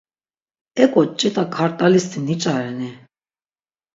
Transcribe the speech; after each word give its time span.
Ek̆o 0.83 1.01
ç̆it̆a 1.17 1.43
kart̆alisti 1.55 2.19
niç̌areni? 2.25 2.89